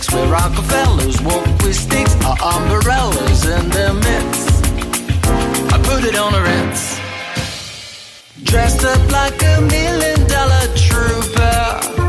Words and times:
breaks 0.00 0.14
where 0.14 0.26
Rockefellers 0.28 1.20
walk 1.22 1.46
with 1.62 1.76
sticks 1.76 2.14
or 2.24 2.34
umbrellas 2.42 3.44
in 3.44 3.68
their 3.70 3.92
mitts. 3.92 4.62
I 5.72 5.80
put 5.82 6.04
it 6.04 6.16
on 6.16 6.34
a 6.34 6.42
rinse. 6.42 7.00
Dressed 8.44 8.84
up 8.84 9.12
like 9.12 9.42
a 9.42 9.60
million 9.60 10.26
dollar 10.28 10.74
trooper. 10.74 11.99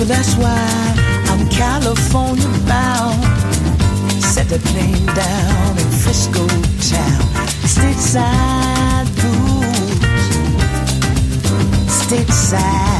Well, 0.00 0.08
that's 0.08 0.34
why 0.36 0.94
I'm 1.28 1.46
California 1.50 2.48
bound. 2.66 3.22
Set 4.22 4.48
the 4.48 4.58
plane 4.70 5.04
down 5.04 5.78
in 5.78 5.90
Frisco 6.00 6.46
town. 6.88 7.20
Stateside 7.68 9.14
blues. 9.20 10.00
Stateside. 11.86 12.99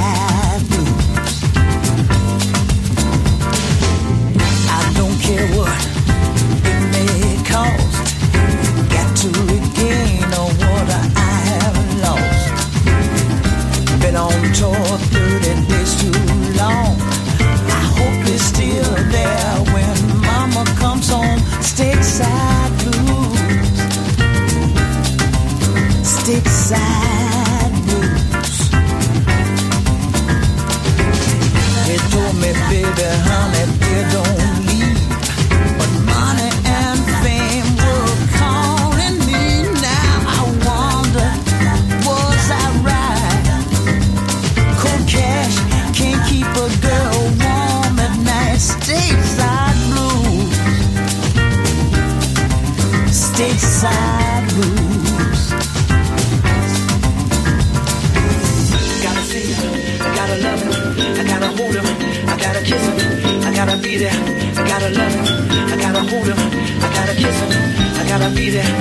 kiss 67.20 67.38
him. 67.40 67.52
I 68.00 68.02
gotta 68.08 68.28
be 68.34 68.48
there 68.50 68.72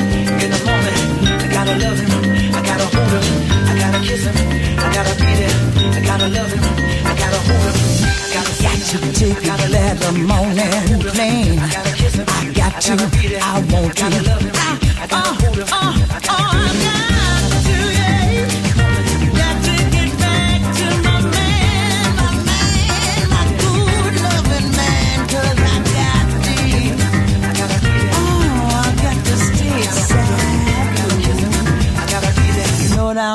in 0.44 0.50
the 0.56 0.62
moment. 0.68 0.98
I 1.44 1.48
gotta 1.52 1.76
love 1.84 2.00
him. 2.00 2.12
I 2.56 2.62
gotta 2.64 2.88
hold 2.96 3.24
him. 3.28 3.38
I 3.68 3.74
gotta 3.82 4.00
kiss 4.08 4.24
him. 4.28 4.36
I 4.80 4.88
gotta 4.96 5.14
be 5.20 5.30
there. 5.40 5.58
I 5.98 6.02
gotta 6.10 6.28
love 6.38 6.52
him. 6.54 6.64
I 7.10 7.14
gotta 7.22 7.40
hold 7.48 7.66
him. 7.68 7.78
I 8.08 8.28
gotta 8.36 8.54
got 8.64 8.80
to 8.92 8.98
take 9.20 9.44
it 9.44 9.72
there 9.74 9.96
the 9.96 10.12
morning 10.32 11.00
plane. 11.12 11.60
I 11.60 11.68
gotta 11.76 11.94
kiss 12.00 12.16
him. 12.16 12.26
I 12.28 12.54
got 12.60 12.82
to. 12.82 12.94
I 13.42 13.60
want 13.72 13.98
to. 13.98 14.06
I 14.06 15.08
gotta 15.08 15.34
hold 15.42 15.56
him. 15.56 15.66
I 15.66 15.68
gotta 15.68 15.68
kiss 15.68 15.70
him. 15.70 15.78
I 15.78 16.20
gotta. 16.24 17.09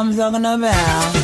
I'm 0.05 0.15
talking 0.15 0.45
about. 0.45 1.24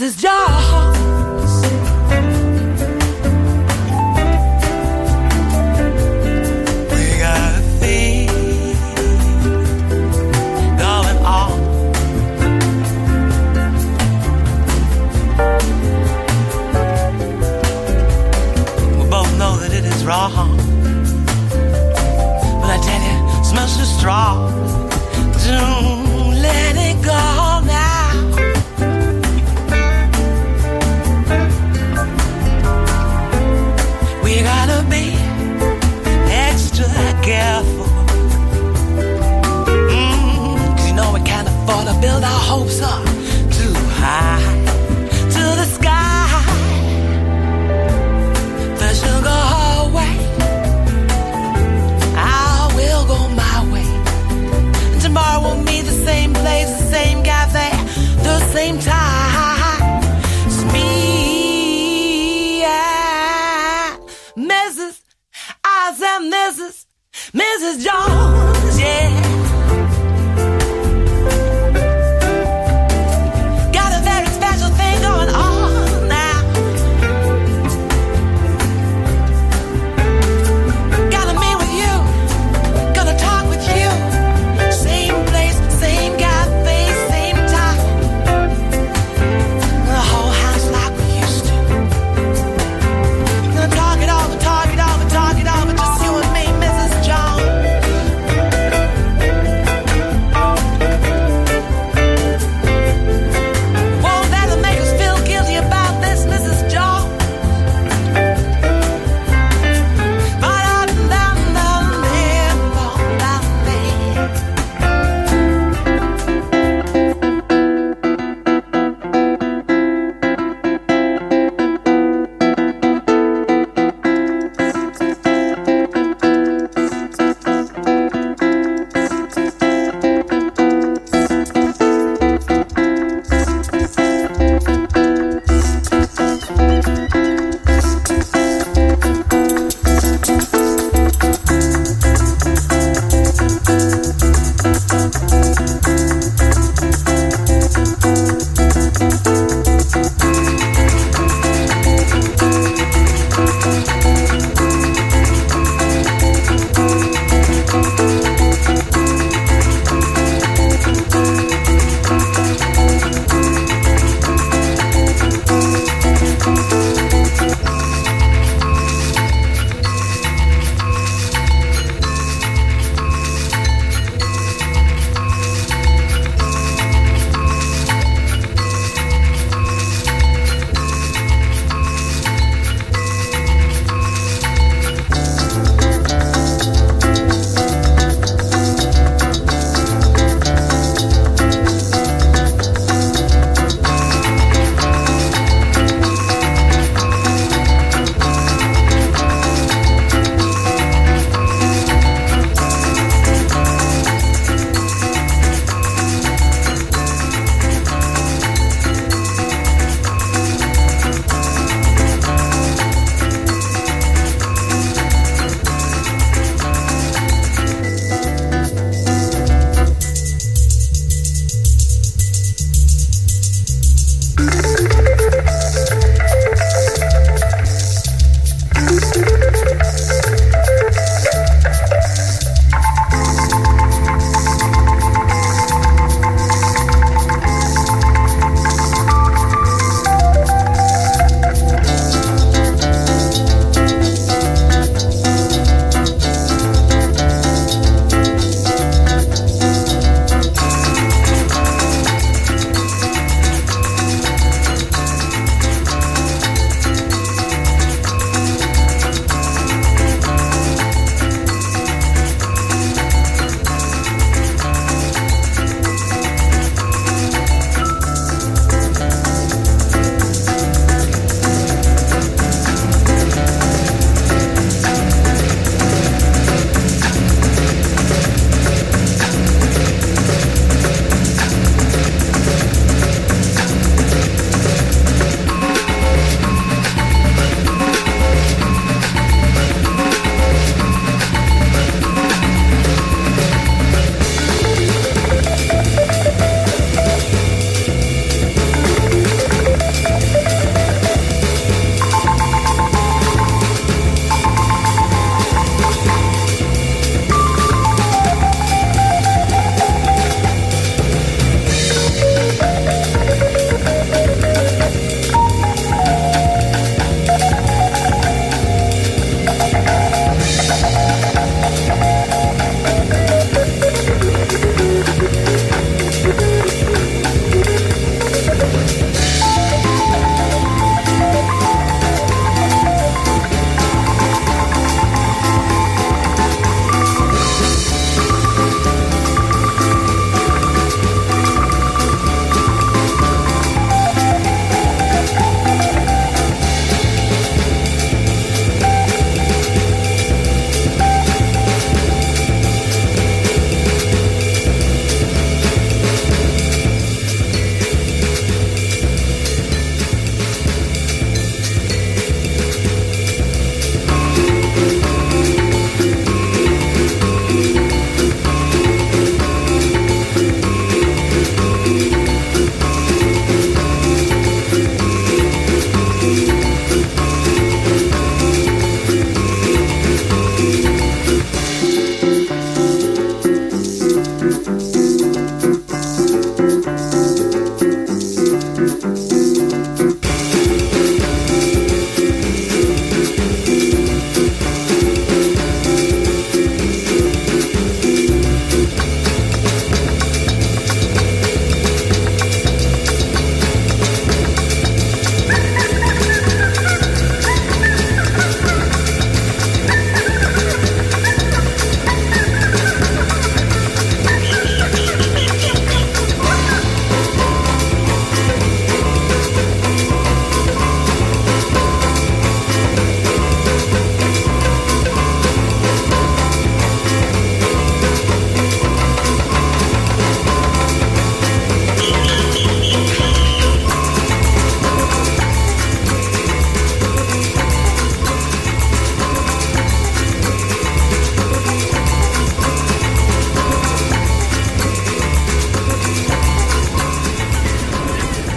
his 0.00 0.16
job. 0.16 0.99